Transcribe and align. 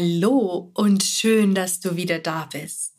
Hallo 0.00 0.70
und 0.74 1.02
schön, 1.02 1.56
dass 1.56 1.80
du 1.80 1.96
wieder 1.96 2.20
da 2.20 2.48
bist. 2.52 2.94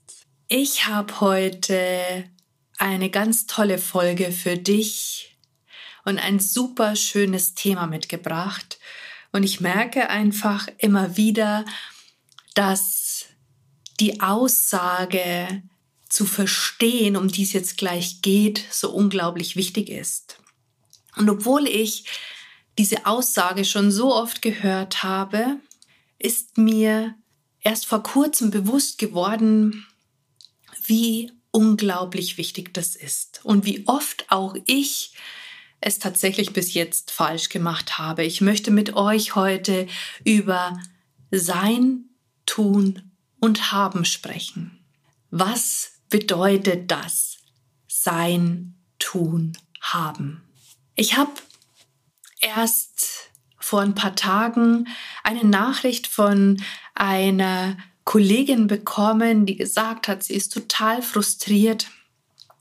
Ich 0.49 0.85
habe 0.85 1.21
heute 1.21 2.29
eine 2.77 3.09
ganz 3.09 3.45
tolle 3.45 3.77
Folge 3.77 4.33
für 4.33 4.57
dich 4.57 5.37
und 6.03 6.19
ein 6.19 6.41
super 6.41 6.97
schönes 6.97 7.53
Thema 7.53 7.87
mitgebracht. 7.87 8.79
Und 9.31 9.43
ich 9.43 9.61
merke 9.61 10.09
einfach 10.09 10.67
immer 10.77 11.15
wieder, 11.15 11.63
dass 12.53 13.27
die 14.01 14.19
Aussage 14.19 15.63
zu 16.09 16.25
verstehen, 16.25 17.15
um 17.15 17.29
die 17.29 17.43
es 17.43 17.53
jetzt 17.53 17.77
gleich 17.77 18.21
geht, 18.21 18.65
so 18.69 18.91
unglaublich 18.91 19.55
wichtig 19.55 19.87
ist. 19.87 20.41
Und 21.15 21.29
obwohl 21.29 21.65
ich 21.65 22.03
diese 22.77 23.05
Aussage 23.05 23.63
schon 23.63 23.89
so 23.89 24.13
oft 24.13 24.41
gehört 24.41 25.01
habe, 25.01 25.61
ist 26.19 26.57
mir 26.57 27.15
erst 27.61 27.85
vor 27.85 28.03
kurzem 28.03 28.51
bewusst 28.51 28.97
geworden, 28.97 29.85
wie 30.85 31.31
unglaublich 31.51 32.37
wichtig 32.37 32.73
das 32.73 32.95
ist 32.95 33.41
und 33.43 33.65
wie 33.65 33.87
oft 33.87 34.25
auch 34.29 34.55
ich 34.65 35.13
es 35.81 35.97
tatsächlich 35.97 36.53
bis 36.53 36.73
jetzt 36.73 37.11
falsch 37.11 37.49
gemacht 37.49 37.97
habe. 37.97 38.23
Ich 38.23 38.41
möchte 38.41 38.69
mit 38.69 38.95
euch 38.95 39.35
heute 39.35 39.87
über 40.23 40.77
Sein, 41.31 42.05
Tun 42.45 43.11
und 43.39 43.71
Haben 43.71 44.03
sprechen. 44.03 44.79
Was 45.31 45.93
bedeutet 46.09 46.91
das? 46.91 47.37
Sein, 47.87 48.75
Tun, 48.99 49.57
Haben. 49.79 50.43
Ich 50.95 51.15
habe 51.15 51.31
erst 52.41 53.28
vor 53.69 53.81
ein 53.81 53.93
paar 53.93 54.15
Tagen 54.15 54.87
eine 55.23 55.45
Nachricht 55.45 56.07
von 56.07 56.59
einer 56.95 57.77
Kollegin 58.03 58.65
bekommen, 58.65 59.45
die 59.45 59.57
gesagt 59.57 60.07
hat, 60.07 60.23
sie 60.23 60.33
ist 60.33 60.51
total 60.51 61.03
frustriert, 61.03 61.85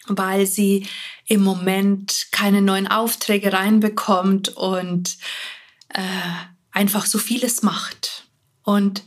weil 0.06 0.45
sie 0.45 0.87
im 1.25 1.42
Moment 1.42 2.27
keine 2.31 2.61
neuen 2.61 2.89
Aufträge 2.89 3.55
reinbekommt 3.55 4.50
und 4.50 5.17
äh, 5.95 6.03
einfach 6.73 7.06
so 7.06 7.17
vieles 7.17 7.62
macht. 7.62 8.27
Und 8.62 9.03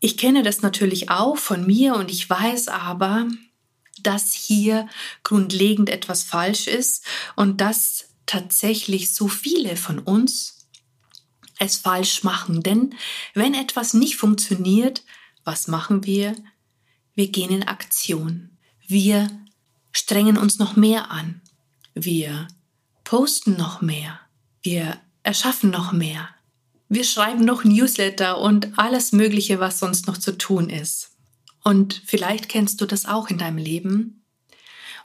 ich 0.00 0.16
kenne 0.16 0.42
das 0.42 0.62
natürlich 0.62 1.10
auch 1.10 1.36
von 1.36 1.66
mir 1.66 1.94
und 1.96 2.10
ich 2.10 2.30
weiß 2.30 2.68
aber, 2.68 3.26
dass 4.02 4.32
hier 4.32 4.88
grundlegend 5.24 5.90
etwas 5.90 6.22
falsch 6.22 6.68
ist 6.68 7.04
und 7.36 7.60
dass 7.60 8.08
tatsächlich 8.24 9.14
so 9.14 9.28
viele 9.28 9.76
von 9.76 9.98
uns 9.98 10.61
es 11.58 11.76
falsch 11.76 12.24
machen. 12.24 12.62
Denn 12.62 12.94
wenn 13.34 13.54
etwas 13.54 13.94
nicht 13.94 14.16
funktioniert, 14.16 15.02
was 15.44 15.68
machen 15.68 16.04
wir? 16.04 16.34
Wir 17.14 17.28
gehen 17.28 17.50
in 17.50 17.62
Aktion. 17.62 18.56
Wir 18.86 19.28
strengen 19.92 20.38
uns 20.38 20.58
noch 20.58 20.76
mehr 20.76 21.10
an. 21.10 21.40
Wir 21.94 22.48
posten 23.04 23.56
noch 23.56 23.80
mehr. 23.80 24.20
Wir 24.62 25.00
erschaffen 25.22 25.70
noch 25.70 25.92
mehr. 25.92 26.28
Wir 26.88 27.04
schreiben 27.04 27.44
noch 27.44 27.64
Newsletter 27.64 28.38
und 28.38 28.78
alles 28.78 29.12
Mögliche, 29.12 29.60
was 29.60 29.78
sonst 29.78 30.06
noch 30.06 30.18
zu 30.18 30.36
tun 30.36 30.68
ist. 30.68 31.16
Und 31.64 32.02
vielleicht 32.04 32.48
kennst 32.48 32.80
du 32.80 32.86
das 32.86 33.06
auch 33.06 33.28
in 33.28 33.38
deinem 33.38 33.58
Leben. 33.58 34.24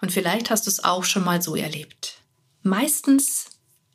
Und 0.02 0.12
vielleicht 0.12 0.50
hast 0.50 0.66
du 0.66 0.70
es 0.70 0.84
auch 0.84 1.04
schon 1.04 1.24
mal 1.24 1.42
so 1.42 1.56
erlebt. 1.56 2.22
Meistens 2.62 3.46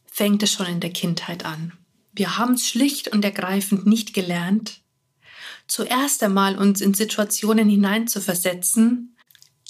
fängt 0.06 0.42
es 0.42 0.52
schon 0.52 0.66
in 0.66 0.80
der 0.80 0.92
Kindheit 0.92 1.44
an. 1.44 1.72
Wir 2.12 2.36
haben 2.36 2.54
es 2.54 2.68
schlicht 2.68 3.08
und 3.08 3.24
ergreifend 3.24 3.86
nicht 3.86 4.12
gelernt, 4.14 4.80
zuerst 5.66 6.22
einmal 6.22 6.58
uns 6.58 6.80
in 6.80 6.94
Situationen 6.94 7.68
hineinzuversetzen, 7.68 9.16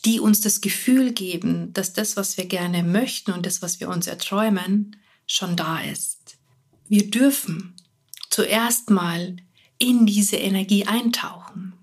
die 0.04 0.18
uns 0.18 0.40
das 0.40 0.60
Gefühl 0.60 1.12
geben, 1.12 1.72
dass 1.72 1.92
das, 1.92 2.16
was 2.16 2.36
wir 2.36 2.46
gerne 2.46 2.82
möchten 2.82 3.32
und 3.32 3.46
das, 3.46 3.62
was 3.62 3.78
wir 3.78 3.88
uns 3.88 4.08
erträumen, 4.08 4.96
schon 5.26 5.54
da 5.54 5.80
ist. 5.80 6.38
Wir 6.88 7.08
dürfen 7.08 7.74
zuerst 8.28 8.90
mal 8.90 9.36
in 9.78 10.06
diese 10.06 10.36
Energie 10.36 10.86
eintauchen. 10.86 11.74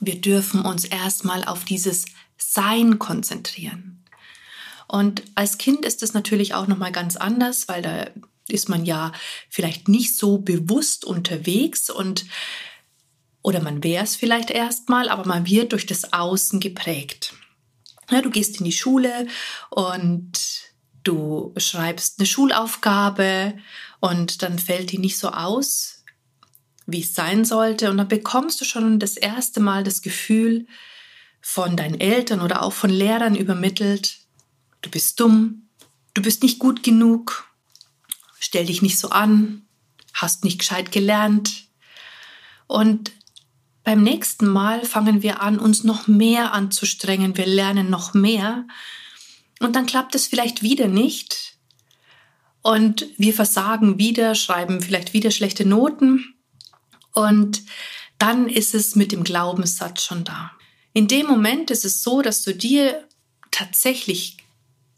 Wir 0.00 0.20
dürfen 0.20 0.62
uns 0.62 0.84
erstmal 0.84 1.44
auf 1.44 1.64
dieses 1.64 2.06
Sein 2.38 2.98
konzentrieren. 2.98 4.04
Und 4.86 5.22
als 5.34 5.58
Kind 5.58 5.84
ist 5.84 6.02
es 6.02 6.14
natürlich 6.14 6.54
auch 6.54 6.66
noch 6.66 6.78
mal 6.78 6.92
ganz 6.92 7.16
anders, 7.16 7.68
weil 7.68 7.82
da 7.82 8.06
ist 8.48 8.68
man 8.68 8.84
ja 8.84 9.12
vielleicht 9.48 9.88
nicht 9.88 10.16
so 10.16 10.38
bewusst 10.38 11.04
unterwegs 11.04 11.90
und 11.90 12.26
oder 13.42 13.62
man 13.62 13.82
wäre 13.84 14.04
es 14.04 14.16
vielleicht 14.16 14.50
erstmal, 14.50 15.08
aber 15.08 15.26
man 15.26 15.46
wird 15.46 15.72
durch 15.72 15.86
das 15.86 16.12
Außen 16.12 16.60
geprägt. 16.60 17.34
Ja, 18.10 18.20
du 18.20 18.30
gehst 18.30 18.58
in 18.58 18.64
die 18.64 18.72
Schule 18.72 19.26
und 19.70 20.32
du 21.04 21.54
schreibst 21.56 22.18
eine 22.18 22.26
Schulaufgabe 22.26 23.54
und 24.00 24.42
dann 24.42 24.58
fällt 24.58 24.92
die 24.92 24.98
nicht 24.98 25.18
so 25.18 25.28
aus, 25.28 26.04
wie 26.86 27.00
es 27.00 27.14
sein 27.14 27.44
sollte. 27.44 27.90
Und 27.90 27.98
dann 27.98 28.08
bekommst 28.08 28.60
du 28.60 28.64
schon 28.64 28.98
das 28.98 29.16
erste 29.16 29.60
Mal 29.60 29.84
das 29.84 30.02
Gefühl 30.02 30.66
von 31.40 31.76
deinen 31.76 32.00
Eltern 32.00 32.40
oder 32.40 32.62
auch 32.62 32.72
von 32.72 32.90
Lehrern 32.90 33.34
übermittelt, 33.34 34.18
du 34.82 34.90
bist 34.90 35.18
dumm, 35.20 35.68
du 36.14 36.22
bist 36.22 36.42
nicht 36.42 36.58
gut 36.58 36.82
genug, 36.82 37.48
stell 38.38 38.66
dich 38.66 38.82
nicht 38.82 38.98
so 38.98 39.10
an, 39.10 39.66
hast 40.12 40.44
nicht 40.44 40.58
gescheit 40.58 40.92
gelernt. 40.92 41.68
Und 42.66 43.12
beim 43.84 44.02
nächsten 44.02 44.46
Mal 44.46 44.84
fangen 44.84 45.22
wir 45.22 45.40
an, 45.40 45.58
uns 45.58 45.84
noch 45.84 46.06
mehr 46.08 46.52
anzustrengen. 46.52 47.36
Wir 47.36 47.46
lernen 47.46 47.88
noch 47.90 48.14
mehr. 48.14 48.66
Und 49.60 49.76
dann 49.76 49.86
klappt 49.86 50.14
es 50.14 50.26
vielleicht 50.26 50.62
wieder 50.62 50.88
nicht. 50.88 51.56
Und 52.62 53.06
wir 53.16 53.32
versagen 53.32 53.98
wieder, 53.98 54.34
schreiben 54.34 54.80
vielleicht 54.80 55.12
wieder 55.12 55.30
schlechte 55.30 55.64
Noten. 55.64 56.34
Und 57.12 57.62
dann 58.18 58.48
ist 58.48 58.74
es 58.74 58.94
mit 58.94 59.12
dem 59.12 59.24
Glaubenssatz 59.24 60.02
schon 60.02 60.24
da. 60.24 60.52
In 60.92 61.08
dem 61.08 61.26
Moment 61.26 61.70
ist 61.70 61.84
es 61.84 62.02
so, 62.02 62.22
dass 62.22 62.42
du 62.42 62.54
dir 62.54 63.08
tatsächlich 63.50 64.36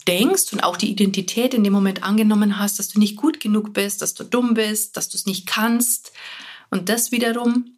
denkst 0.07 0.51
und 0.53 0.63
auch 0.63 0.77
die 0.77 0.89
Identität 0.89 1.53
in 1.53 1.63
dem 1.63 1.73
Moment 1.73 2.03
angenommen 2.03 2.57
hast, 2.57 2.79
dass 2.79 2.89
du 2.89 2.99
nicht 2.99 3.17
gut 3.17 3.39
genug 3.39 3.73
bist, 3.73 4.01
dass 4.01 4.13
du 4.13 4.23
dumm 4.23 4.53
bist, 4.53 4.97
dass 4.97 5.09
du 5.09 5.17
es 5.17 5.25
nicht 5.25 5.45
kannst. 5.45 6.11
Und 6.69 6.89
das 6.89 7.11
wiederum 7.11 7.77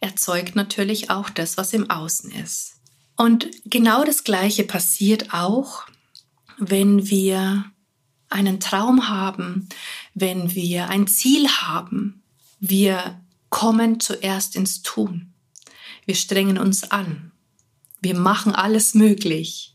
erzeugt 0.00 0.56
natürlich 0.56 1.10
auch 1.10 1.30
das, 1.30 1.56
was 1.56 1.72
im 1.72 1.90
Außen 1.90 2.30
ist. 2.30 2.74
Und 3.16 3.48
genau 3.64 4.04
das 4.04 4.24
Gleiche 4.24 4.64
passiert 4.64 5.32
auch, 5.32 5.84
wenn 6.58 7.08
wir 7.08 7.64
einen 8.28 8.60
Traum 8.60 9.08
haben, 9.08 9.68
wenn 10.14 10.54
wir 10.54 10.88
ein 10.88 11.06
Ziel 11.06 11.48
haben. 11.48 12.22
Wir 12.58 13.20
kommen 13.48 14.00
zuerst 14.00 14.56
ins 14.56 14.82
Tun. 14.82 15.32
Wir 16.06 16.16
strengen 16.16 16.58
uns 16.58 16.90
an. 16.90 17.32
Wir 18.00 18.16
machen 18.16 18.54
alles 18.54 18.94
möglich, 18.94 19.73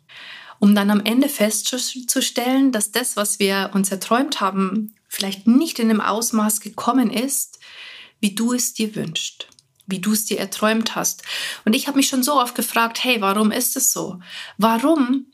um 0.59 0.75
dann 0.75 0.91
am 0.91 1.03
Ende 1.03 1.29
festzustellen, 1.29 2.71
dass 2.71 2.91
das, 2.91 3.15
was 3.15 3.39
wir 3.39 3.71
uns 3.73 3.91
erträumt 3.91 4.41
haben, 4.41 4.93
vielleicht 5.07 5.47
nicht 5.47 5.79
in 5.79 5.89
dem 5.89 6.01
Ausmaß 6.01 6.61
gekommen 6.61 7.09
ist, 7.09 7.59
wie 8.19 8.35
du 8.35 8.53
es 8.53 8.73
dir 8.73 8.95
wünschst 8.95 9.47
wie 9.89 9.99
du 9.99 10.13
es 10.13 10.25
dir 10.25 10.39
erträumt 10.39 10.95
hast. 10.95 11.23
Und 11.65 11.75
ich 11.75 11.87
habe 11.87 11.97
mich 11.97 12.07
schon 12.07 12.23
so 12.23 12.39
oft 12.39 12.55
gefragt, 12.55 13.03
hey, 13.03 13.21
warum 13.21 13.51
ist 13.51 13.75
es 13.75 13.91
so? 13.91 14.19
Warum 14.57 15.25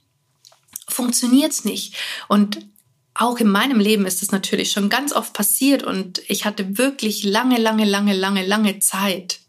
funktioniert 0.88 1.52
es 1.52 1.66
nicht? 1.66 1.96
Und 2.28 2.66
auch 3.14 3.38
in 3.40 3.50
meinem 3.50 3.80
Leben 3.80 4.06
ist 4.06 4.22
es 4.22 4.32
natürlich 4.32 4.72
schon 4.72 4.90
ganz 4.90 5.14
oft 5.14 5.34
passiert 5.34 5.84
und 5.84 6.22
ich 6.28 6.46
hatte 6.46 6.78
wirklich 6.78 7.24
lange, 7.24 7.58
lange, 7.58 7.86
lange, 7.86 8.14
lange, 8.14 8.46
lange 8.46 8.80
Zeit. 8.80 9.40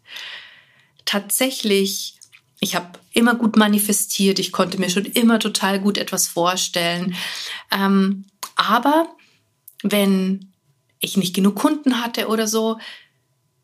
Tatsächlich, 1.05 2.15
ich 2.59 2.75
habe 2.75 2.99
immer 3.17 3.33
gut 3.33 3.57
manifestiert, 3.57 4.37
ich 4.37 4.51
konnte 4.51 4.79
mir 4.79 4.91
schon 4.91 5.05
immer 5.05 5.39
total 5.39 5.79
gut 5.79 5.97
etwas 5.97 6.27
vorstellen. 6.27 7.15
Ähm, 7.71 8.25
aber 8.55 9.07
wenn 9.81 10.53
ich 10.99 11.17
nicht 11.17 11.35
genug 11.35 11.55
Kunden 11.55 12.01
hatte 12.01 12.27
oder 12.27 12.47
so, 12.47 12.77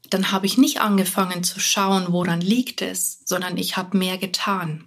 dann 0.09 0.31
habe 0.31 0.47
ich 0.47 0.57
nicht 0.57 0.81
angefangen 0.81 1.43
zu 1.43 1.59
schauen, 1.59 2.07
woran 2.09 2.41
liegt 2.41 2.81
es, 2.81 3.21
sondern 3.25 3.57
ich 3.57 3.77
habe 3.77 3.97
mehr 3.97 4.17
getan. 4.17 4.85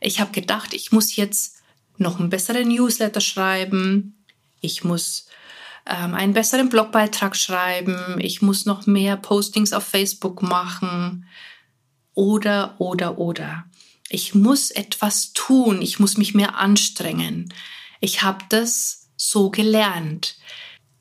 Ich 0.00 0.20
habe 0.20 0.32
gedacht, 0.32 0.74
ich 0.74 0.90
muss 0.90 1.14
jetzt 1.14 1.62
noch 1.96 2.18
einen 2.18 2.30
besseren 2.30 2.68
Newsletter 2.68 3.20
schreiben, 3.20 4.24
ich 4.60 4.82
muss 4.82 5.26
ähm, 5.86 6.14
einen 6.14 6.32
besseren 6.32 6.70
Blogbeitrag 6.70 7.36
schreiben, 7.36 8.18
ich 8.18 8.42
muss 8.42 8.66
noch 8.66 8.86
mehr 8.86 9.16
Postings 9.16 9.72
auf 9.72 9.84
Facebook 9.84 10.42
machen 10.42 11.26
oder, 12.14 12.74
oder, 12.78 13.18
oder. 13.18 13.64
Ich 14.08 14.34
muss 14.34 14.70
etwas 14.70 15.32
tun, 15.32 15.82
ich 15.82 16.00
muss 16.00 16.16
mich 16.16 16.34
mehr 16.34 16.56
anstrengen. 16.56 17.52
Ich 18.00 18.22
habe 18.22 18.44
das 18.48 19.08
so 19.16 19.50
gelernt, 19.50 20.36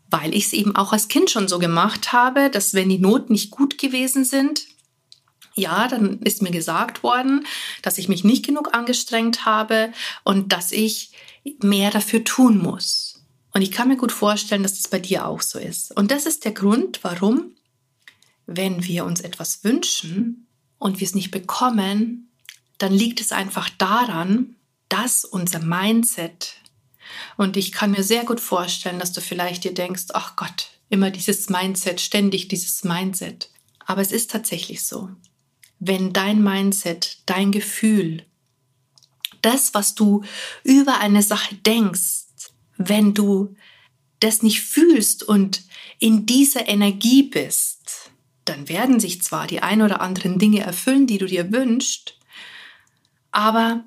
weil 0.10 0.34
ich 0.36 0.46
es 0.46 0.54
eben 0.54 0.76
auch 0.76 0.94
als 0.94 1.08
Kind 1.08 1.30
schon 1.30 1.48
so 1.48 1.60
gemacht 1.60 2.14
habe, 2.14 2.50
dass 2.50 2.74
wenn 2.74 2.90
die 2.90 3.00
Noten 3.00 3.34
nicht 3.34 3.52
gut 3.52 3.78
gewesen 3.78 4.26
sind, 4.26 4.68
ja, 5.56 5.88
dann 5.88 6.20
ist 6.20 6.42
mir 6.42 6.52
gesagt 6.52 7.04
worden, 7.04 7.46
dass 7.82 7.98
ich 7.98 8.08
mich 8.08 8.24
nicht 8.24 8.46
genug 8.46 8.74
angestrengt 8.74 9.46
habe 9.46 9.92
und 10.24 10.54
dass 10.54 10.72
ich 10.72 11.12
mehr 11.62 11.92
dafür 11.92 12.24
tun 12.24 12.58
muss. 12.58 13.22
Und 13.54 13.62
ich 13.62 13.72
kann 13.72 13.88
mir 13.88 13.98
gut 13.98 14.12
vorstellen, 14.12 14.64
dass 14.64 14.76
das 14.76 14.88
bei 14.88 15.00
dir 15.00 15.26
auch 15.26 15.42
so 15.42 15.58
ist. 15.60 15.96
Und 15.98 16.12
das 16.12 16.26
ist 16.26 16.46
der 16.46 16.52
Grund, 16.52 17.00
warum, 17.04 17.56
wenn 18.46 18.84
wir 18.84 19.06
uns 19.06 19.22
etwas 19.22 19.64
wünschen 19.64 20.48
und 20.80 21.00
wir 21.00 21.06
es 21.06 21.14
nicht 21.14 21.32
bekommen, 21.32 22.32
dann 22.80 22.94
liegt 22.94 23.22
es 23.22 23.32
einfach 23.32 23.70
daran, 23.70 24.56
dass 24.88 25.26
unser 25.26 25.60
Mindset, 25.60 26.56
und 27.38 27.58
ich 27.58 27.72
kann 27.72 27.92
mir 27.92 28.04
sehr 28.04 28.24
gut 28.24 28.40
vorstellen, 28.40 29.00
dass 29.00 29.12
du 29.12 29.22
vielleicht 29.22 29.64
dir 29.64 29.74
denkst, 29.74 30.06
ach 30.14 30.36
Gott, 30.36 30.70
immer 30.90 31.12
dieses 31.12 31.50
Mindset, 31.50 32.02
ständig 32.02 32.48
dieses 32.48 32.84
Mindset. 32.84 33.50
Aber 33.86 34.02
es 34.02 34.12
ist 34.12 34.32
tatsächlich 34.32 34.84
so. 34.84 35.10
Wenn 35.80 36.14
dein 36.14 36.44
Mindset, 36.44 37.20
dein 37.26 37.52
Gefühl, 37.52 38.26
das, 39.42 39.74
was 39.74 39.96
du 39.96 40.24
über 40.64 41.00
eine 41.00 41.24
Sache 41.24 41.56
denkst, 41.56 42.26
wenn 42.78 43.14
du 43.14 43.56
das 44.20 44.44
nicht 44.44 44.62
fühlst 44.62 45.24
und 45.24 45.64
in 46.00 46.26
dieser 46.26 46.68
Energie 46.68 47.24
bist, 47.24 48.09
dann 48.50 48.68
werden 48.68 49.00
sich 49.00 49.22
zwar 49.22 49.48
die 49.48 49.62
ein 49.62 49.82
oder 49.82 50.02
anderen 50.02 50.40
Dinge 50.40 50.62
erfüllen, 50.62 51.08
die 51.08 51.18
du 51.18 51.28
dir 51.28 51.52
wünschst, 51.52 52.18
aber 53.32 53.84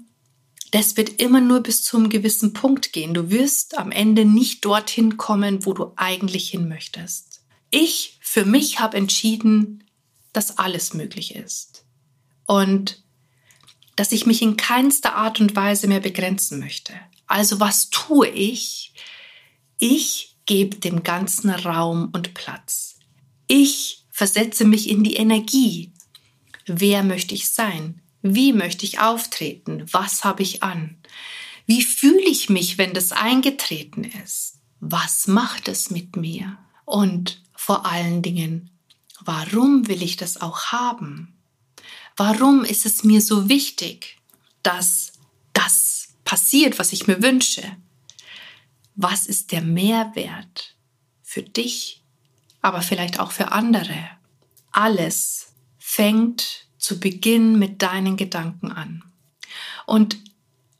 das 0.70 0.96
wird 0.96 1.20
immer 1.20 1.40
nur 1.40 1.60
bis 1.60 1.84
zu 1.84 1.98
einem 1.98 2.08
gewissen 2.08 2.54
Punkt 2.54 2.92
gehen. 2.92 3.12
Du 3.12 3.30
wirst 3.30 3.76
am 3.76 3.90
Ende 3.90 4.24
nicht 4.24 4.64
dorthin 4.64 5.18
kommen, 5.18 5.66
wo 5.66 5.74
du 5.74 5.92
eigentlich 5.96 6.48
hin 6.48 6.68
möchtest. 6.68 7.42
Ich 7.70 8.18
für 8.20 8.46
mich 8.46 8.80
habe 8.80 8.96
entschieden, 8.96 9.84
dass 10.32 10.58
alles 10.58 10.94
möglich 10.94 11.34
ist 11.34 11.84
und 12.46 13.02
dass 13.96 14.12
ich 14.12 14.24
mich 14.24 14.40
in 14.40 14.56
keinster 14.56 15.14
Art 15.14 15.40
und 15.40 15.54
Weise 15.54 15.88
mehr 15.88 16.00
begrenzen 16.00 16.58
möchte. 16.58 16.94
Also 17.26 17.60
was 17.60 17.90
tue 17.90 18.28
ich? 18.28 18.94
Ich 19.78 20.36
gebe 20.46 20.76
dem 20.76 21.02
ganzen 21.02 21.50
Raum 21.50 22.10
und 22.14 22.32
Platz. 22.32 22.98
Ich 23.46 24.01
versetze 24.22 24.64
mich 24.64 24.88
in 24.88 25.02
die 25.02 25.16
Energie. 25.16 25.90
Wer 26.66 27.02
möchte 27.02 27.34
ich 27.34 27.48
sein? 27.48 28.00
Wie 28.22 28.52
möchte 28.52 28.84
ich 28.84 29.00
auftreten? 29.00 29.84
Was 29.90 30.22
habe 30.22 30.44
ich 30.44 30.62
an? 30.62 30.96
Wie 31.66 31.82
fühle 31.82 32.22
ich 32.22 32.48
mich, 32.48 32.78
wenn 32.78 32.92
das 32.92 33.10
eingetreten 33.10 34.04
ist? 34.04 34.60
Was 34.78 35.26
macht 35.26 35.66
es 35.66 35.90
mit 35.90 36.14
mir? 36.14 36.56
Und 36.84 37.42
vor 37.56 37.84
allen 37.84 38.22
Dingen, 38.22 38.70
warum 39.18 39.88
will 39.88 40.04
ich 40.04 40.16
das 40.16 40.40
auch 40.40 40.66
haben? 40.66 41.34
Warum 42.16 42.62
ist 42.62 42.86
es 42.86 43.02
mir 43.02 43.20
so 43.20 43.48
wichtig, 43.48 44.18
dass 44.62 45.14
das 45.52 46.10
passiert, 46.22 46.78
was 46.78 46.92
ich 46.92 47.08
mir 47.08 47.24
wünsche? 47.24 47.64
Was 48.94 49.26
ist 49.26 49.50
der 49.50 49.62
Mehrwert 49.62 50.76
für 51.24 51.42
dich, 51.42 52.01
aber 52.62 52.80
vielleicht 52.80 53.20
auch 53.20 53.32
für 53.32 53.52
andere? 53.52 54.08
Alles 54.70 55.52
fängt 55.78 56.66
zu 56.78 56.98
Beginn 56.98 57.58
mit 57.58 57.82
deinen 57.82 58.16
Gedanken 58.16 58.72
an. 58.72 59.04
Und 59.84 60.16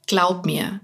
glaub 0.07 0.47
mir, 0.47 0.81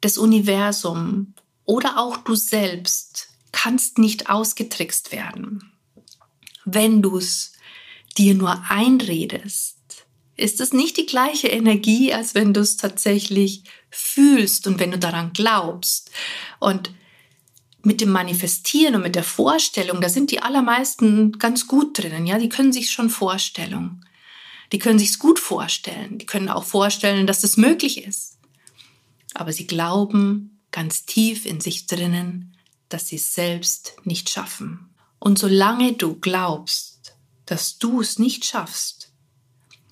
das 0.00 0.18
Universum 0.18 1.34
oder 1.64 1.98
auch 1.98 2.16
du 2.18 2.34
selbst 2.34 3.28
kannst 3.52 3.98
nicht 3.98 4.28
ausgetrickst 4.28 5.12
werden. 5.12 5.72
Wenn 6.64 7.02
du 7.02 7.18
es 7.18 7.52
dir 8.18 8.34
nur 8.34 8.64
einredest, 8.68 9.76
ist 10.36 10.60
es 10.60 10.72
nicht 10.72 10.96
die 10.96 11.06
gleiche 11.06 11.48
Energie, 11.48 12.12
als 12.12 12.34
wenn 12.34 12.52
du 12.52 12.60
es 12.60 12.76
tatsächlich 12.76 13.64
fühlst 13.90 14.66
und 14.66 14.78
wenn 14.78 14.90
du 14.90 14.98
daran 14.98 15.32
glaubst. 15.32 16.10
Und 16.58 16.90
mit 17.86 18.00
dem 18.00 18.10
Manifestieren 18.10 18.96
und 18.96 19.02
mit 19.02 19.14
der 19.14 19.24
Vorstellung, 19.24 20.00
da 20.00 20.08
sind 20.08 20.30
die 20.30 20.42
allermeisten 20.42 21.38
ganz 21.38 21.66
gut 21.66 21.98
drinnen, 21.98 22.26
ja, 22.26 22.38
die 22.38 22.48
können 22.48 22.72
sich 22.72 22.90
schon 22.90 23.10
Vorstellung. 23.10 24.04
Die 24.72 24.78
können 24.80 24.98
sich's 24.98 25.20
gut 25.20 25.38
vorstellen. 25.38 26.18
Die 26.18 26.26
können 26.26 26.48
auch 26.48 26.64
vorstellen, 26.64 27.28
dass 27.28 27.44
es 27.44 27.56
möglich 27.56 28.04
ist. 28.04 28.38
Aber 29.34 29.52
sie 29.52 29.68
glauben 29.68 30.60
ganz 30.72 31.06
tief 31.06 31.46
in 31.46 31.60
sich 31.60 31.86
drinnen, 31.86 32.56
dass 32.88 33.06
sie 33.06 33.16
es 33.16 33.32
selbst 33.32 33.94
nicht 34.02 34.28
schaffen. 34.28 34.92
Und 35.20 35.38
solange 35.38 35.92
du 35.92 36.16
glaubst, 36.16 37.14
dass 37.44 37.78
du 37.78 38.00
es 38.00 38.18
nicht 38.18 38.44
schaffst, 38.44 39.12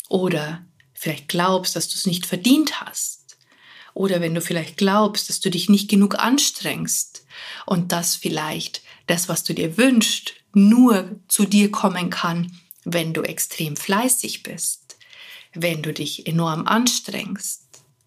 oder 0.08 0.64
vielleicht 0.92 1.28
glaubst, 1.28 1.76
dass 1.76 1.88
du 1.88 1.94
es 1.94 2.06
nicht 2.06 2.26
verdient 2.26 2.80
hast. 2.80 3.23
Oder 3.94 4.20
wenn 4.20 4.34
du 4.34 4.40
vielleicht 4.40 4.76
glaubst, 4.76 5.28
dass 5.28 5.40
du 5.40 5.50
dich 5.50 5.68
nicht 5.68 5.88
genug 5.88 6.18
anstrengst 6.18 7.24
und 7.64 7.92
dass 7.92 8.16
vielleicht 8.16 8.82
das, 9.06 9.28
was 9.28 9.44
du 9.44 9.54
dir 9.54 9.76
wünschst, 9.78 10.34
nur 10.52 11.20
zu 11.28 11.44
dir 11.44 11.70
kommen 11.70 12.10
kann, 12.10 12.52
wenn 12.84 13.14
du 13.14 13.22
extrem 13.22 13.76
fleißig 13.76 14.42
bist, 14.42 14.96
wenn 15.54 15.82
du 15.82 15.92
dich 15.92 16.26
enorm 16.26 16.66
anstrengst 16.66 17.62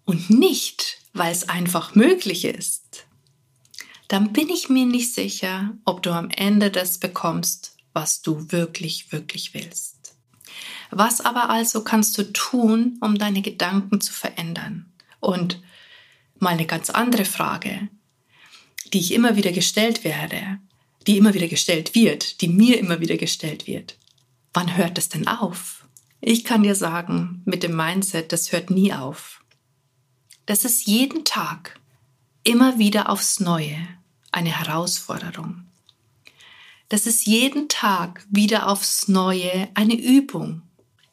und 0.05 0.29
nicht, 0.29 0.99
weil 1.13 1.31
es 1.31 1.49
einfach 1.49 1.95
möglich 1.95 2.45
ist, 2.45 3.05
dann 4.07 4.33
bin 4.33 4.49
ich 4.49 4.69
mir 4.69 4.85
nicht 4.85 5.13
sicher, 5.13 5.73
ob 5.83 6.03
du 6.03 6.11
am 6.11 6.29
Ende 6.29 6.71
das 6.71 6.97
bekommst, 6.97 7.75
was 7.93 8.21
du 8.21 8.51
wirklich, 8.51 9.11
wirklich 9.11 9.53
willst. 9.53 10.15
Was 10.91 11.19
aber 11.19 11.49
also 11.49 11.83
kannst 11.83 12.17
du 12.17 12.31
tun, 12.31 12.97
um 13.01 13.17
deine 13.17 13.41
Gedanken 13.41 13.99
zu 13.99 14.13
verändern? 14.13 14.93
Und 15.19 15.61
mal 16.41 16.49
eine 16.49 16.65
ganz 16.65 16.89
andere 16.89 17.25
Frage, 17.25 17.89
die 18.93 18.99
ich 18.99 19.13
immer 19.13 19.35
wieder 19.35 19.51
gestellt 19.51 20.03
werde, 20.03 20.59
die 21.05 21.17
immer 21.17 21.33
wieder 21.33 21.47
gestellt 21.47 21.95
wird, 21.95 22.41
die 22.41 22.47
mir 22.47 22.79
immer 22.79 22.99
wieder 22.99 23.17
gestellt 23.17 23.67
wird. 23.67 23.97
Wann 24.53 24.75
hört 24.75 24.97
es 24.97 25.09
denn 25.09 25.27
auf? 25.27 25.85
Ich 26.19 26.43
kann 26.43 26.63
dir 26.63 26.75
sagen, 26.75 27.41
mit 27.45 27.63
dem 27.63 27.75
Mindset, 27.75 28.31
das 28.31 28.51
hört 28.51 28.69
nie 28.69 28.93
auf. 28.93 29.43
Das 30.45 30.65
ist 30.65 30.87
jeden 30.87 31.25
Tag 31.25 31.79
immer 32.43 32.79
wieder 32.79 33.09
aufs 33.09 33.39
Neue 33.39 33.77
eine 34.31 34.57
Herausforderung. 34.57 35.65
Das 36.89 37.05
ist 37.05 37.25
jeden 37.25 37.67
Tag 37.67 38.25
wieder 38.29 38.67
aufs 38.69 39.07
Neue 39.07 39.67
eine 39.73 39.95
Übung, 39.95 40.61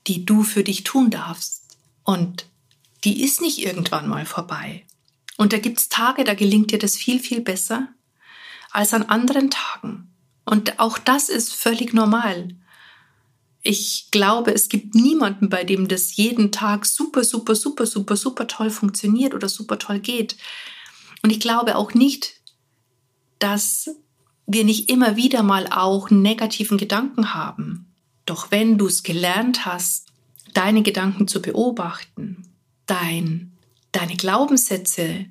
die 0.07 0.25
du 0.25 0.45
für 0.45 0.63
dich 0.63 0.85
tun 0.85 1.11
darfst. 1.11 1.63
Und 2.05 2.47
die 3.03 3.23
ist 3.23 3.41
nicht 3.41 3.59
irgendwann 3.59 4.09
mal 4.09 4.25
vorbei. 4.25 4.85
Und 5.37 5.53
da 5.53 5.59
gibt's 5.59 5.89
Tage, 5.89 6.25
da 6.25 6.35
gelingt 6.35 6.71
dir 6.71 6.79
das 6.79 6.97
viel, 6.97 7.19
viel 7.19 7.41
besser 7.41 7.89
als 8.71 8.95
an 8.95 9.05
anderen 9.05 9.51
Tagen. 9.51 10.11
Und 10.45 10.79
auch 10.79 10.99
das 10.99 11.29
ist 11.29 11.55
völlig 11.55 11.95
normal. 11.95 12.55
Ich 13.63 14.09
glaube, 14.11 14.53
es 14.53 14.69
gibt 14.69 14.95
niemanden, 14.95 15.49
bei 15.49 15.65
dem 15.65 15.89
das 15.89 16.17
jeden 16.17 16.53
Tag 16.53 16.85
super, 16.85 17.25
super, 17.25 17.55
super, 17.55 17.87
super, 17.87 18.17
super 18.17 18.47
toll 18.47 18.71
funktioniert 18.71 19.33
oder 19.35 19.49
super 19.49 19.79
toll 19.79 20.01
geht. 20.01 20.37
Und 21.23 21.31
ich 21.31 21.41
glaube 21.41 21.77
auch 21.77 21.95
nicht, 21.95 22.35
dass 23.39 23.89
wir 24.47 24.65
nicht 24.65 24.91
immer 24.91 25.17
wieder 25.17 25.43
mal 25.43 25.67
auch 25.69 26.11
negativen 26.11 26.77
Gedanken 26.77 27.33
haben. 27.33 27.87
Doch 28.27 28.51
wenn 28.51 28.77
du 28.77 28.87
es 28.87 29.03
gelernt 29.03 29.65
hast, 29.65 30.09
deine 30.53 30.83
Gedanken 30.83 31.27
zu 31.27 31.41
beobachten, 31.41 32.47
dein, 32.87 33.54
deine 33.95 34.17
Glaubenssätze, 34.17 35.27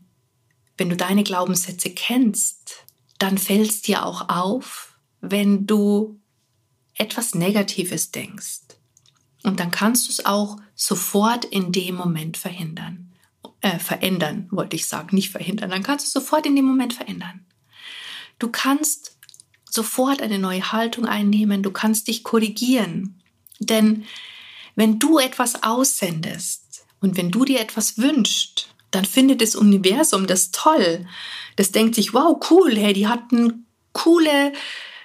wenn 0.78 0.90
du 0.90 0.96
deine 0.96 1.24
Glaubenssätze 1.24 1.90
kennst, 1.92 2.86
dann 3.20 3.38
fällt 3.38 3.70
es 3.70 3.82
dir 3.82 4.06
auch 4.06 4.30
auf, 4.30 4.98
wenn 5.22 5.68
du 5.68 6.20
etwas 6.96 7.36
Negatives 7.36 8.12
denkst. 8.12 8.62
Und 9.44 9.60
dann 9.60 9.72
kannst 9.72 10.08
du 10.08 10.12
es 10.12 10.26
auch 10.26 10.58
sofort 10.76 11.46
in 11.46 11.72
dem 11.72 11.96
Moment 11.96 12.38
verhindern. 12.38 13.14
Äh, 13.62 13.80
verändern, 13.80 14.48
wollte 14.52 14.76
ich 14.76 14.88
sagen, 14.88 15.16
nicht 15.16 15.32
verhindern. 15.32 15.70
Dann 15.70 15.84
kannst 15.84 16.06
du 16.06 16.08
es 16.08 16.14
sofort 16.14 16.46
in 16.46 16.56
dem 16.56 16.66
Moment 16.66 16.94
verändern. 16.94 17.46
Du 18.40 18.50
kannst 18.50 19.18
sofort 19.70 20.22
eine 20.22 20.40
neue 20.40 20.72
Haltung 20.72 21.06
einnehmen, 21.06 21.64
du 21.64 21.72
kannst 21.72 22.08
dich 22.08 22.24
korrigieren. 22.24 23.22
Denn 23.60 24.06
wenn 24.76 25.00
du 25.00 25.20
etwas 25.20 25.64
aussendest 25.64 26.86
und 27.00 27.18
wenn 27.18 27.32
du 27.32 27.46
dir 27.46 27.60
etwas 27.60 27.98
wünschst, 27.98 28.53
dann 28.94 29.06
findet 29.06 29.42
das 29.42 29.56
Universum 29.56 30.28
das 30.28 30.52
toll. 30.52 31.08
Das 31.56 31.72
denkt 31.72 31.96
sich, 31.96 32.14
wow, 32.14 32.40
cool, 32.52 32.76
hey, 32.76 32.94
die 32.94 33.08
hat 33.08 33.32
eine 33.32 33.56
coole, 33.92 34.54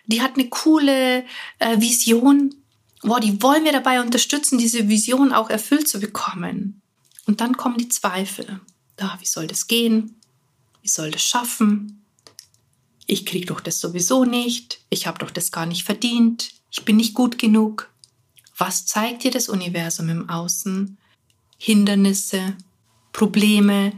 die 0.07 0.21
hat 0.21 0.35
eine 0.35 0.49
coole 0.50 1.25
äh, 1.59 1.80
Vision. 1.80 2.54
Wow, 3.02 3.18
die 3.18 3.40
wollen 3.42 3.64
wir 3.64 3.73
dabei 3.73 4.00
unterstützen, 4.02 4.59
diese 4.59 4.88
Vision 4.88 5.33
auch 5.33 5.49
erfüllt 5.49 5.88
zu 5.88 6.00
bekommen. 6.00 6.83
Und 7.26 7.40
dann 7.40 7.57
kommen 7.57 7.78
die 7.78 7.88
Zweifel. 7.88 8.61
Ja, 9.00 9.16
wie 9.21 9.26
soll 9.26 9.47
das 9.47 9.66
gehen? 9.66 10.16
Wie 10.83 10.88
soll 10.88 11.11
das 11.11 11.23
schaffen? 11.23 12.04
Ich 13.07 13.25
kriege 13.25 13.47
doch 13.47 13.61
das 13.61 13.80
sowieso 13.80 14.25
nicht. 14.25 14.80
Ich 14.90 15.07
habe 15.07 15.18
doch 15.18 15.30
das 15.30 15.50
gar 15.50 15.64
nicht 15.64 15.85
verdient. 15.85 16.50
Ich 16.71 16.85
bin 16.85 16.97
nicht 16.97 17.14
gut 17.14 17.38
genug. 17.38 17.90
Was 18.59 18.85
zeigt 18.85 19.25
dir 19.25 19.30
das 19.30 19.49
Universum 19.49 20.11
im 20.11 20.28
Außen? 20.28 20.99
Hindernisse, 21.57 22.54
Probleme, 23.12 23.93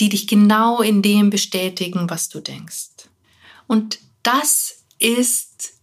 die 0.00 0.08
dich 0.08 0.26
genau 0.26 0.82
in 0.82 1.02
dem 1.02 1.30
bestätigen, 1.30 2.10
was 2.10 2.28
du 2.28 2.40
denkst. 2.40 3.08
Und 3.66 3.98
das 4.22 4.82
ist 4.98 5.74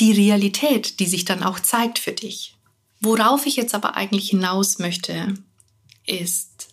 die 0.00 0.12
Realität, 0.12 1.00
die 1.00 1.06
sich 1.06 1.24
dann 1.24 1.42
auch 1.42 1.60
zeigt 1.60 1.98
für 1.98 2.12
dich. 2.12 2.56
Worauf 3.00 3.46
ich 3.46 3.56
jetzt 3.56 3.74
aber 3.74 3.96
eigentlich 3.96 4.30
hinaus 4.30 4.78
möchte, 4.78 5.34
ist, 6.06 6.68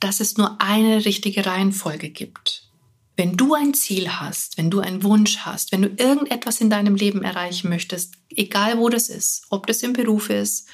dass 0.00 0.20
es 0.20 0.36
nur 0.36 0.60
eine 0.60 1.04
richtige 1.04 1.46
Reihenfolge 1.46 2.10
gibt. 2.10 2.64
Wenn 3.16 3.36
du 3.36 3.54
ein 3.54 3.74
Ziel 3.74 4.08
hast, 4.08 4.56
wenn 4.56 4.70
du 4.70 4.80
einen 4.80 5.02
Wunsch 5.02 5.38
hast, 5.38 5.72
wenn 5.72 5.82
du 5.82 5.88
irgendetwas 5.88 6.60
in 6.60 6.70
deinem 6.70 6.94
Leben 6.94 7.22
erreichen 7.22 7.68
möchtest, 7.68 8.14
egal 8.30 8.78
wo 8.78 8.88
das 8.88 9.08
ist, 9.08 9.42
ob 9.50 9.66
das 9.66 9.82
im 9.82 9.92
Beruf 9.92 10.30
ist, 10.30 10.66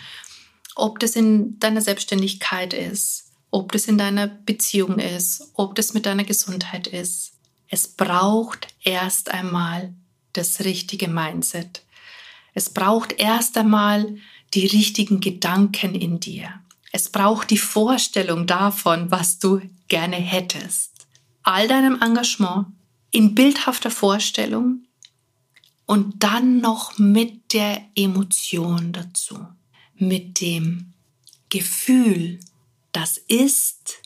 ob 0.76 1.00
das 1.00 1.16
in 1.16 1.58
deiner 1.58 1.80
Selbstständigkeit 1.80 2.72
ist, 2.72 3.25
ob 3.50 3.72
das 3.72 3.86
in 3.86 3.98
deiner 3.98 4.26
Beziehung 4.26 4.98
ist, 4.98 5.50
ob 5.54 5.74
das 5.74 5.94
mit 5.94 6.06
deiner 6.06 6.24
Gesundheit 6.24 6.86
ist, 6.86 7.32
es 7.68 7.88
braucht 7.88 8.68
erst 8.84 9.30
einmal 9.30 9.92
das 10.32 10.60
richtige 10.60 11.08
Mindset. 11.08 11.82
Es 12.54 12.70
braucht 12.70 13.12
erst 13.18 13.56
einmal 13.58 14.16
die 14.54 14.66
richtigen 14.66 15.20
Gedanken 15.20 15.94
in 15.94 16.20
dir. 16.20 16.60
Es 16.92 17.10
braucht 17.10 17.50
die 17.50 17.58
Vorstellung 17.58 18.46
davon, 18.46 19.10
was 19.10 19.38
du 19.38 19.60
gerne 19.88 20.16
hättest. 20.16 21.06
All 21.42 21.68
deinem 21.68 22.00
Engagement 22.00 22.68
in 23.10 23.34
bildhafter 23.34 23.90
Vorstellung 23.90 24.86
und 25.86 26.22
dann 26.22 26.60
noch 26.60 26.98
mit 26.98 27.52
der 27.52 27.82
Emotion 27.94 28.92
dazu, 28.92 29.46
mit 29.96 30.40
dem 30.40 30.92
Gefühl, 31.48 32.40
das 32.96 33.18
ist, 33.18 34.02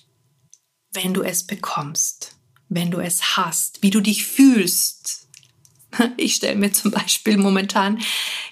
wenn 0.93 1.15
du 1.15 1.23
es 1.23 1.47
bekommst 1.47 2.35
wenn 2.71 2.91
du 2.91 3.01
es 3.01 3.37
hast, 3.37 3.83
wie 3.83 3.91
du 3.91 4.01
dich 4.01 4.25
fühlst. 4.25 5.29
Ich 6.17 6.37
stelle 6.37 6.57
mir 6.57 6.73
zum 6.73 6.93
Beispiel 6.93 7.37
momentan 7.37 7.99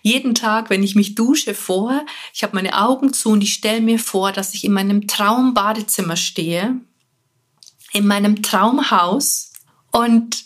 jeden 0.02 0.35
Tag, 0.35 0.71
wenn 0.71 0.83
ich 0.83 0.97
mich 0.97 1.14
dusche, 1.14 1.54
vor, 1.54 2.04
ich 2.35 2.42
habe 2.42 2.57
meine 2.57 2.76
Augen 2.76 3.12
zu 3.12 3.30
und 3.30 3.42
ich 3.42 3.54
stelle 3.54 3.80
mir 3.80 4.00
vor, 4.00 4.33
dass 4.33 4.54
ich 4.54 4.64
in 4.64 4.73
meinem 4.73 5.07
Traumbadezimmer 5.07 6.16
stehe, 6.16 6.80
in 7.92 8.09
meinem 8.09 8.42
Traumhaus 8.42 9.52
und 9.92 10.45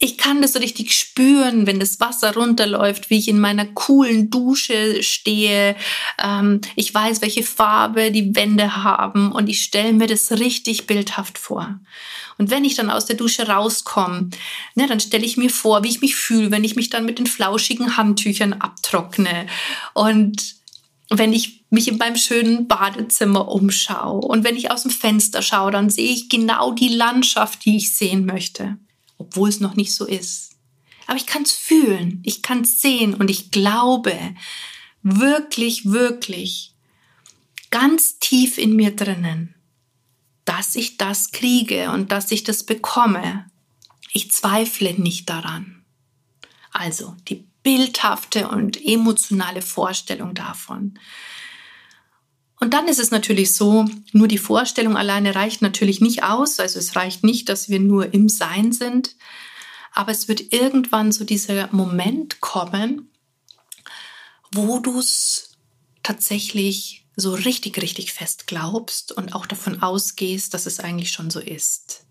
ich 0.00 0.16
kann 0.16 0.40
das 0.42 0.52
so 0.52 0.60
richtig 0.60 0.96
spüren, 0.96 1.66
wenn 1.66 1.80
das 1.80 1.98
Wasser 1.98 2.34
runterläuft, 2.34 3.10
wie 3.10 3.18
ich 3.18 3.26
in 3.26 3.40
meiner 3.40 3.66
coolen 3.66 4.30
Dusche 4.30 5.02
stehe. 5.02 5.74
Ähm, 6.22 6.60
ich 6.76 6.94
weiß, 6.94 7.20
welche 7.20 7.42
Farbe 7.42 8.12
die 8.12 8.36
Wände 8.36 8.84
haben 8.84 9.32
und 9.32 9.48
ich 9.48 9.62
stelle 9.62 9.92
mir 9.92 10.06
das 10.06 10.30
richtig 10.30 10.86
bildhaft 10.86 11.36
vor. 11.36 11.80
Und 12.38 12.50
wenn 12.50 12.64
ich 12.64 12.76
dann 12.76 12.90
aus 12.90 13.06
der 13.06 13.16
Dusche 13.16 13.48
rauskomme, 13.48 14.30
ne, 14.76 14.86
dann 14.86 15.00
stelle 15.00 15.24
ich 15.24 15.36
mir 15.36 15.50
vor, 15.50 15.82
wie 15.82 15.88
ich 15.88 16.00
mich 16.00 16.14
fühle, 16.14 16.52
wenn 16.52 16.62
ich 16.62 16.76
mich 16.76 16.90
dann 16.90 17.04
mit 17.04 17.18
den 17.18 17.26
flauschigen 17.26 17.96
Handtüchern 17.96 18.52
abtrockne 18.52 19.46
und 19.94 20.56
wenn 21.10 21.32
ich 21.32 21.64
mich 21.70 21.88
in 21.88 21.96
meinem 21.96 22.16
schönen 22.16 22.68
Badezimmer 22.68 23.48
umschaue 23.48 24.20
und 24.20 24.44
wenn 24.44 24.56
ich 24.56 24.70
aus 24.70 24.82
dem 24.82 24.92
Fenster 24.92 25.42
schaue, 25.42 25.72
dann 25.72 25.90
sehe 25.90 26.12
ich 26.12 26.28
genau 26.28 26.70
die 26.72 26.90
Landschaft, 26.90 27.64
die 27.64 27.78
ich 27.78 27.94
sehen 27.94 28.26
möchte 28.26 28.78
obwohl 29.18 29.48
es 29.48 29.60
noch 29.60 29.76
nicht 29.76 29.94
so 29.94 30.06
ist. 30.06 30.56
Aber 31.06 31.16
ich 31.16 31.26
kann 31.26 31.42
es 31.42 31.52
fühlen, 31.52 32.22
ich 32.24 32.42
kann 32.42 32.62
es 32.62 32.80
sehen 32.80 33.14
und 33.14 33.30
ich 33.30 33.50
glaube 33.50 34.14
wirklich, 35.02 35.86
wirklich 35.86 36.74
ganz 37.70 38.18
tief 38.18 38.58
in 38.58 38.76
mir 38.76 38.94
drinnen, 38.94 39.54
dass 40.44 40.76
ich 40.76 40.96
das 40.96 41.30
kriege 41.30 41.90
und 41.90 42.12
dass 42.12 42.30
ich 42.30 42.44
das 42.44 42.64
bekomme. 42.64 43.46
Ich 44.12 44.30
zweifle 44.32 44.94
nicht 44.94 45.28
daran. 45.28 45.84
Also 46.72 47.16
die 47.28 47.46
bildhafte 47.62 48.48
und 48.48 48.82
emotionale 48.82 49.62
Vorstellung 49.62 50.34
davon. 50.34 50.98
Und 52.60 52.74
dann 52.74 52.88
ist 52.88 52.98
es 52.98 53.10
natürlich 53.10 53.54
so, 53.54 53.84
nur 54.12 54.26
die 54.26 54.38
Vorstellung 54.38 54.96
alleine 54.96 55.34
reicht 55.34 55.62
natürlich 55.62 56.00
nicht 56.00 56.24
aus. 56.24 56.58
Also 56.58 56.78
es 56.78 56.96
reicht 56.96 57.22
nicht, 57.22 57.48
dass 57.48 57.68
wir 57.68 57.78
nur 57.78 58.12
im 58.12 58.28
Sein 58.28 58.72
sind. 58.72 59.14
Aber 59.92 60.10
es 60.10 60.28
wird 60.28 60.52
irgendwann 60.52 61.12
so 61.12 61.24
dieser 61.24 61.68
Moment 61.72 62.40
kommen, 62.40 63.10
wo 64.52 64.80
du 64.80 64.98
es 64.98 65.56
tatsächlich 66.02 67.04
so 67.16 67.34
richtig, 67.34 67.80
richtig 67.82 68.12
fest 68.12 68.46
glaubst 68.46 69.12
und 69.12 69.34
auch 69.34 69.46
davon 69.46 69.82
ausgehst, 69.82 70.54
dass 70.54 70.66
es 70.66 70.80
eigentlich 70.80 71.12
schon 71.12 71.30
so 71.30 71.40
ist. 71.40 72.04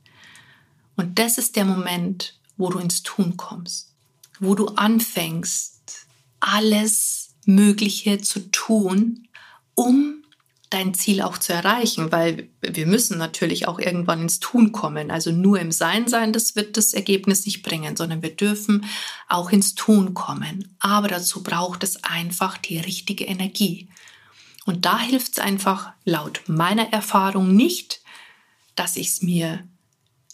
Und 0.96 1.20
das 1.20 1.38
ist 1.38 1.56
der 1.56 1.66
Moment, 1.66 2.40
wo 2.58 2.70
du 2.70 2.80
ins 2.80 3.04
Tun 3.04 3.38
kommst, 3.38 3.94
wo 4.40 4.56
du 4.56 4.68
anfängst, 4.68 6.08
alles 6.40 7.30
Mögliche 7.46 8.20
zu 8.20 8.52
tun, 8.52 9.28
um 9.76 10.24
dein 10.70 10.94
Ziel 10.94 11.22
auch 11.22 11.38
zu 11.38 11.54
erreichen, 11.54 12.12
weil 12.12 12.50
wir 12.62 12.88
müssen 12.88 13.18
natürlich 13.18 13.68
auch 13.68 13.80
irgendwann 13.80 14.24
ins 14.24 14.40
Tun 14.40 14.74
kommen. 14.74 15.12
Also 15.12 15.32
nur 15.32 15.60
im 15.60 15.72
Sein 15.72 16.08
sein, 16.08 16.34
das 16.34 16.56
wird 16.56 16.76
das 16.76 16.94
Ergebnis 16.94 17.46
nicht 17.46 17.64
bringen, 17.64 17.96
sondern 17.96 18.22
wir 18.22 18.36
dürfen 18.36 18.86
auch 19.30 19.50
ins 19.52 19.76
Tun 19.76 20.14
kommen. 20.14 20.76
Aber 20.80 21.08
dazu 21.08 21.42
braucht 21.42 21.84
es 21.84 22.04
einfach 22.04 22.58
die 22.58 22.80
richtige 22.80 23.26
Energie. 23.26 23.88
Und 24.66 24.86
da 24.86 25.00
hilft 25.00 25.34
es 25.34 25.40
einfach 25.40 25.94
laut 26.04 26.42
meiner 26.48 26.92
Erfahrung 26.92 27.56
nicht, 27.56 28.02
dass 28.76 28.98
ich 28.98 29.08
es 29.08 29.22
mir 29.22 29.66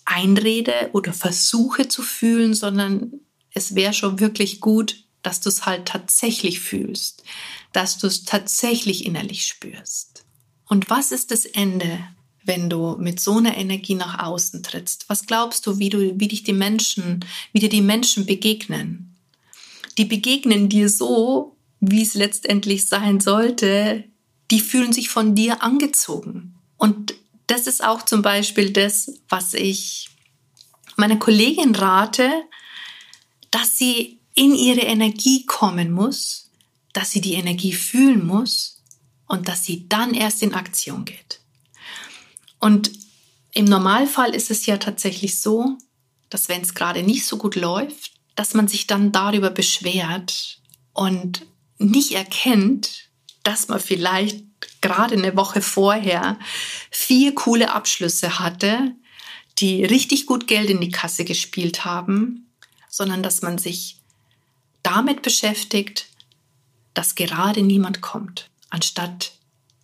einrede 0.05 0.89
oder 0.93 1.13
versuche 1.13 1.87
zu 1.87 2.01
fühlen, 2.01 2.55
sondern 2.55 3.19
es 3.51 3.75
wäre 3.75 3.93
schon 3.93 4.19
wirklich 4.19 4.59
gut, 4.59 5.05
dass 5.21 5.39
du 5.39 5.49
es 5.49 5.65
halt 5.65 5.87
tatsächlich 5.87 6.59
fühlst, 6.59 7.23
dass 7.71 7.99
du 7.99 8.07
es 8.07 8.25
tatsächlich 8.25 9.05
innerlich 9.05 9.45
spürst. 9.45 10.22
Und 10.67 10.89
was 10.89 11.11
ist 11.11 11.31
das 11.31 11.45
Ende, 11.45 11.99
wenn 12.43 12.69
du 12.69 12.97
mit 12.97 13.19
so 13.19 13.37
einer 13.37 13.57
Energie 13.57 13.95
nach 13.95 14.19
außen 14.19 14.63
trittst? 14.63 15.09
Was 15.09 15.25
glaubst 15.25 15.65
du, 15.65 15.79
wie 15.79 15.89
du, 15.89 16.19
wie 16.19 16.27
dich 16.27 16.43
die 16.43 16.53
Menschen, 16.53 17.25
wie 17.51 17.59
dir 17.59 17.69
die 17.69 17.81
Menschen 17.81 18.25
begegnen? 18.25 19.15
Die 19.97 20.05
begegnen 20.05 20.69
dir 20.69 20.89
so, 20.89 21.55
wie 21.79 22.01
es 22.01 22.13
letztendlich 22.13 22.87
sein 22.87 23.19
sollte. 23.19 24.03
Die 24.51 24.59
fühlen 24.59 24.93
sich 24.93 25.09
von 25.09 25.35
dir 25.35 25.61
angezogen. 25.63 26.55
Und 26.77 27.13
das 27.47 27.67
ist 27.67 27.83
auch 27.83 28.03
zum 28.03 28.21
Beispiel 28.21 28.71
das, 28.71 29.11
was 29.29 29.53
ich 29.53 30.09
meiner 30.95 31.17
Kollegin 31.17 31.75
rate, 31.75 32.29
dass 33.51 33.77
sie 33.77 34.19
in 34.35 34.55
ihre 34.55 34.81
Energie 34.81 35.45
kommen 35.45 35.91
muss, 35.91 36.49
dass 36.93 37.11
sie 37.11 37.21
die 37.21 37.33
Energie 37.33 37.73
fühlen 37.73 38.25
muss 38.25 38.72
und 39.27 39.47
dass 39.47 39.63
sie 39.63 39.87
dann 39.89 40.13
erst 40.13 40.43
in 40.43 40.53
Aktion 40.53 41.05
geht. 41.05 41.41
Und 42.59 42.91
im 43.53 43.65
Normalfall 43.65 44.33
ist 44.33 44.51
es 44.51 44.65
ja 44.65 44.77
tatsächlich 44.77 45.39
so, 45.39 45.77
dass 46.29 46.49
wenn 46.49 46.61
es 46.61 46.73
gerade 46.73 47.03
nicht 47.03 47.25
so 47.25 47.37
gut 47.37 47.55
läuft, 47.55 48.11
dass 48.35 48.53
man 48.53 48.67
sich 48.67 48.87
dann 48.87 49.11
darüber 49.11 49.51
beschwert 49.51 50.59
und 50.93 51.45
nicht 51.77 52.13
erkennt, 52.13 53.09
dass 53.43 53.67
man 53.67 53.79
vielleicht 53.79 54.43
gerade 54.81 55.15
eine 55.15 55.35
Woche 55.35 55.61
vorher 55.61 56.39
vier 56.89 57.35
coole 57.35 57.71
Abschlüsse 57.71 58.39
hatte, 58.39 58.95
die 59.59 59.83
richtig 59.85 60.25
gut 60.25 60.47
Geld 60.47 60.69
in 60.69 60.81
die 60.81 60.89
Kasse 60.89 61.25
gespielt 61.25 61.85
haben, 61.85 62.49
sondern 62.89 63.21
dass 63.21 63.41
man 63.41 63.57
sich 63.57 63.97
damit 64.81 65.21
beschäftigt, 65.21 66.07
dass 66.93 67.15
gerade 67.15 67.61
niemand 67.61 68.01
kommt 68.01 68.49
anstatt 68.73 69.33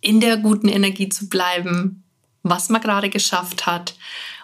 in 0.00 0.20
der 0.20 0.36
guten 0.36 0.68
Energie 0.68 1.08
zu 1.08 1.28
bleiben, 1.28 2.02
was 2.42 2.68
man 2.70 2.80
gerade 2.80 3.08
geschafft 3.08 3.66
hat 3.66 3.94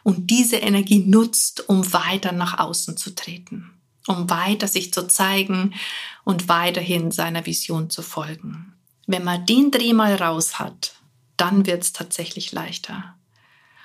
und 0.05 0.31
diese 0.31 0.57
Energie 0.57 1.01
nutzt, 1.01 1.69
um 1.69 1.93
weiter 1.93 2.33
nach 2.33 2.59
außen 2.59 2.97
zu 2.97 3.15
treten. 3.15 3.73
um 4.09 4.31
weiter 4.31 4.69
sich 4.69 4.93
zu 4.93 5.09
zeigen 5.09 5.75
und 6.23 6.47
weiterhin 6.49 7.11
seiner 7.11 7.45
Vision 7.45 7.91
zu 7.91 8.03
folgen. 8.03 8.73
Wenn 9.09 9.25
man 9.25 9.45
den 9.47 9.73
Dreh 9.73 9.93
mal 9.95 10.15
raus 10.15 10.61
hat, 10.61 10.95
dann 11.37 11.67
wird 11.67 11.83
es 11.83 11.93
tatsächlich 11.93 12.53
leichter. 12.53 13.17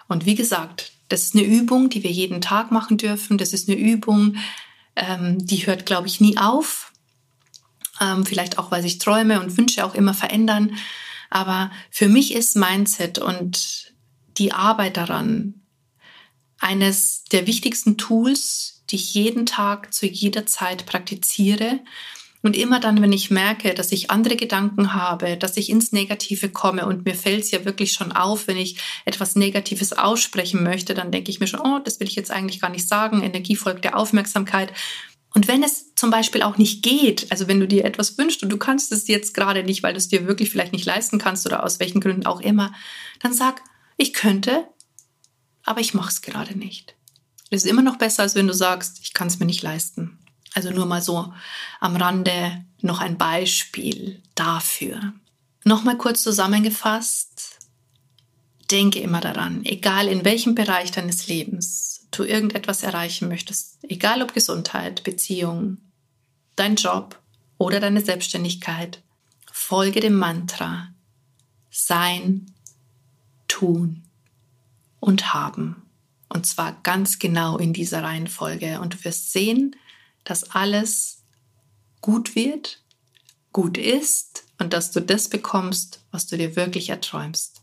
Und 0.08 0.27
wie 0.27 0.36
gesagt, 0.36 0.91
das 1.10 1.24
ist 1.24 1.36
eine 1.36 1.44
Übung, 1.44 1.89
die 1.89 2.03
wir 2.03 2.12
jeden 2.12 2.39
Tag 2.39 2.72
machen 2.72 2.98
dürfen. 2.98 3.39
Das 3.39 3.51
ist 3.51 3.68
eine 3.68 3.80
Übung, 3.80 4.36
ähm, 4.96 5.44
die 5.44 5.65
hört, 5.65 5.88
glaube 5.88 6.08
ich, 6.08 6.22
nie 6.22 6.38
auf. 6.38 6.90
Ähm, 8.01 8.25
vielleicht 8.25 8.58
auch, 8.58 8.72
weil 8.72 8.81
sich 8.81 8.98
Träume 8.98 9.39
und 9.39 9.55
Wünsche 9.58 9.86
auch 9.86 9.96
immer 9.96 10.13
verändern. 10.13 10.75
Aber 11.29 11.72
für 11.89 12.10
mich 12.10 12.34
ist 12.34 12.58
Mindset 12.58 13.20
und 13.20 13.93
die 14.38 14.51
Arbeit 14.51 14.98
daran 14.98 15.53
eines 16.60 17.24
der 17.25 17.48
wichtigsten 17.48 17.98
Tools, 17.98 18.84
die 18.89 18.96
ich 18.98 19.13
jeden 19.13 19.46
Tag 19.46 19.93
zu 19.93 20.05
jeder 20.05 20.46
Zeit 20.46 20.86
praktiziere. 20.86 21.79
Und 22.43 22.58
immer 22.58 22.79
dann, 22.79 23.01
wenn 23.01 23.13
ich 23.13 23.29
merke, 23.29 23.75
dass 23.75 23.91
ich 23.91 24.10
andere 24.10 24.36
Gedanken 24.36 24.96
habe, 24.96 25.38
dass 25.38 25.58
ich 25.58 25.70
ins 25.70 25.91
Negative 25.91 26.50
komme 26.50 26.88
und 26.88 27.05
mir 27.05 27.13
fällt 27.13 27.43
es 27.43 27.51
ja 27.51 27.65
wirklich 27.65 27.93
schon 27.93 28.12
auf, 28.12 28.48
wenn 28.48 28.58
ich 28.58 28.77
etwas 29.05 29.36
Negatives 29.36 29.93
aussprechen 29.93 30.63
möchte, 30.63 30.96
dann 30.96 31.12
denke 31.12 31.29
ich 31.29 31.39
mir 31.39 31.46
schon, 31.46 31.60
oh, 31.60 31.79
das 31.84 32.00
will 32.00 32.08
ich 32.08 32.15
jetzt 32.15 32.31
eigentlich 32.31 32.60
gar 32.60 32.72
nicht 32.72 32.88
sagen. 32.88 33.22
Energie 33.22 33.55
folgt 33.55 33.86
der 33.86 33.96
Aufmerksamkeit. 33.96 34.74
Und 35.34 35.48
wenn 35.48 35.64
es 35.64 35.96
zum 35.96 36.10
Beispiel 36.10 36.44
auch 36.44 36.58
nicht 36.58 36.84
geht, 36.84 37.32
also 37.32 37.48
wenn 37.48 37.60
du 37.60 37.68
dir 37.68 37.86
etwas 37.86 38.18
wünschst 38.18 38.44
und 38.44 38.50
du 38.50 38.58
kannst 38.58 38.92
es 38.92 39.08
jetzt 39.08 39.34
gerade 39.34 39.64
nicht, 39.64 39.82
weil 39.82 39.94
du 39.94 39.98
es 39.98 40.10
dir 40.10 40.28
wirklich 40.28 40.50
vielleicht 40.50 40.74
nicht 40.74 40.86
leisten 40.86 41.20
kannst 41.20 41.46
oder 41.46 41.64
aus 41.64 41.80
welchen 41.80 42.02
Gründen 42.02 42.26
auch 42.26 42.42
immer, 42.42 42.74
dann 43.20 43.34
sag, 43.34 43.62
ich 43.98 44.14
könnte, 44.14 44.68
aber 45.64 45.80
ich 45.80 45.94
mache 45.94 46.10
es 46.10 46.22
gerade 46.22 46.58
nicht. 46.58 46.96
Das 47.50 47.64
ist 47.64 47.70
immer 47.70 47.82
noch 47.82 47.98
besser, 47.98 48.24
als 48.24 48.36
wenn 48.36 48.48
du 48.48 48.54
sagst, 48.54 49.00
ich 49.04 49.14
kann 49.14 49.28
es 49.28 49.40
mir 49.40 49.46
nicht 49.46 49.62
leisten. 49.62 50.20
Also 50.54 50.72
nur 50.72 50.86
mal 50.86 51.02
so 51.02 51.34
am 51.80 51.96
Rande 51.96 52.66
noch 52.82 53.00
ein 53.00 53.18
Beispiel 53.18 54.22
dafür. 54.36 55.14
Nochmal 55.64 55.98
kurz 55.98 56.24
zusammengefasst, 56.24 57.60
denke 58.70 59.00
immer 59.00 59.22
daran, 59.22 59.64
egal 59.64 60.08
in 60.08 60.26
welchem 60.26 60.56
Bereich 60.56 60.92
deines 60.92 61.28
Lebens 61.28 61.90
du 62.12 62.24
irgendetwas 62.24 62.84
erreichen 62.84 63.27
möchtest, 63.27 63.80
egal 63.84 64.22
ob 64.22 64.34
Gesundheit, 64.34 65.03
Beziehung, 65.03 65.77
dein 66.56 66.75
Job 66.75 67.20
oder 67.58 67.80
deine 67.80 68.01
Selbstständigkeit, 68.01 69.01
folge 69.51 70.00
dem 70.00 70.18
Mantra 70.18 70.89
Sein, 71.70 72.51
Tun 73.48 74.03
und 75.00 75.34
Haben. 75.34 75.84
Und 76.30 76.46
zwar 76.46 76.80
ganz 76.84 77.20
genau 77.20 77.58
in 77.58 77.74
dieser 77.74 78.03
Reihenfolge. 78.03 78.80
Und 78.80 78.94
du 78.94 79.03
wirst 79.03 79.34
sehen, 79.34 79.75
dass 80.24 80.51
alles 80.51 81.24
gut 82.00 82.36
wird, 82.36 82.82
gut 83.51 83.77
ist 83.77 84.44
und 84.58 84.74
dass 84.74 84.91
du 84.91 85.01
das 85.01 85.30
bekommst, 85.30 86.01
was 86.12 86.27
du 86.27 86.38
dir 86.38 86.56
wirklich 86.56 86.89
erträumst. 86.89 87.62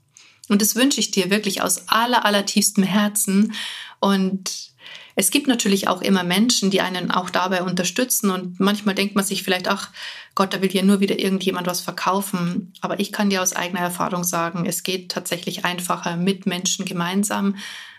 Und 0.49 0.62
das 0.62 0.75
wünsche 0.75 1.00
ich 1.00 1.11
dir 1.11 1.31
wirklich 1.31 1.62
aus 1.62 1.88
aller, 1.88 2.25
aller 2.25 2.47
tiefstem 2.47 2.85
Herzen. 2.85 3.55
Und 4.00 4.73
es 5.14 5.31
gibt 5.31 5.49
natürlich 5.49 5.88
auch 5.88 6.00
immer 6.00 6.23
Menschen, 6.23 6.71
die 6.71 6.81
einen 6.81 7.11
auch 7.11 7.28
dabei 7.31 7.62
unterstützen. 7.62 8.31
Und 8.31 8.61
manchmal 8.61 8.95
denkt 8.95 9.17
man 9.17 9.25
sich 9.25 9.43
vielleicht, 9.43 9.67
ach 9.69 9.90
Gott, 10.35 10.55
da 10.55 10.62
will 10.62 10.73
ja 10.73 10.83
nur 10.83 11.00
wieder 11.00 11.19
irgendjemand 11.19 11.67
was 11.67 11.81
verkaufen. 11.81 12.73
Aber 12.81 13.00
ich 13.00 13.11
kann 13.11 13.28
dir 13.28 13.43
aus 13.43 13.52
eigener 13.52 13.81
Erfahrung 13.81 14.23
sagen, 14.23 14.64
es 14.64 14.85
geht 14.85 15.11
tatsächlich 15.11 15.64
einfacher 15.64 16.17
mit 16.17 16.47
Menschen 16.47 16.85
gemeinsam, 16.85 17.57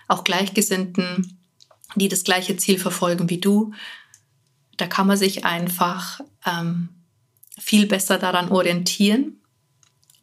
auch 0.08 0.24
Gleichgesinnten, 0.24 1.38
die 1.96 2.08
das 2.08 2.24
gleiche 2.24 2.56
Ziel 2.56 2.79
verfolgen 2.79 3.29
wie 3.29 3.39
du. 3.39 3.74
Da 4.77 4.88
kann 4.88 5.08
man 5.08 5.18
sich 5.18 5.44
einfach 5.44 6.22
ähm, 6.46 6.88
viel 7.60 7.86
besser 7.86 8.18
daran 8.18 8.50
orientieren. 8.50 9.41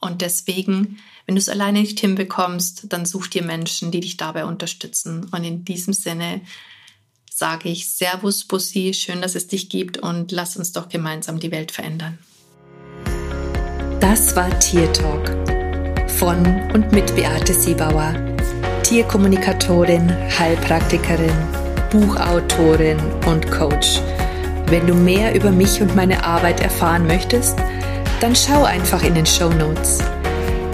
Und 0.00 0.23
deswegen, 0.23 0.99
wenn 1.26 1.35
du 1.35 1.40
es 1.40 1.49
alleine 1.49 1.80
nicht 1.80 1.99
hinbekommst, 1.99 2.87
dann 2.88 3.04
such 3.04 3.26
dir 3.26 3.42
Menschen, 3.42 3.90
die 3.90 4.00
dich 4.00 4.16
dabei 4.16 4.45
unterstützen. 4.45 5.26
Und 5.32 5.45
in 5.45 5.65
diesem 5.65 5.93
Sinne 5.93 6.41
sage 7.32 7.69
ich 7.69 7.91
Servus 7.91 8.45
Bussi, 8.45 8.95
schön, 8.95 9.21
dass 9.21 9.34
es 9.34 9.49
dich 9.49 9.69
gibt 9.69 9.99
und 9.99 10.30
lass 10.30 10.56
uns 10.56 10.73
doch 10.73 10.89
gemeinsam 10.89 11.41
die 11.41 11.50
Welt 11.50 11.73
verändern. 11.73 12.19
Das 14.00 14.36
war 14.36 14.56
Tier 14.60 14.91
Talk 14.93 15.28
von 16.08 16.47
und 16.73 16.93
mit 16.93 17.15
Beate 17.17 17.52
Siebauer, 17.52 18.15
Tierkommunikatorin, 18.84 20.08
Heilpraktikerin, 20.39 21.36
Buchautorin 21.91 22.99
und 23.26 23.50
Coach. 23.50 24.00
Wenn 24.69 24.86
du 24.86 24.95
mehr 24.95 25.34
über 25.34 25.50
mich 25.50 25.82
und 25.82 25.95
meine 25.97 26.25
Arbeit 26.25 26.60
erfahren 26.60 27.06
möchtest, 27.06 27.58
dann 28.21 28.34
schau 28.34 28.65
einfach 28.65 29.02
in 29.02 29.15
den 29.15 29.26
Show 29.26 29.50
Notes. 29.50 29.99